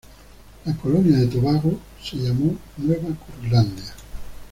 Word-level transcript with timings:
La 0.65 0.75
colonia 0.77 1.15
en 1.19 1.29
Tobago 1.29 1.77
se 2.03 2.15
llamó 2.17 2.55
Nueva 2.79 3.09
Curlandia. 3.23 3.93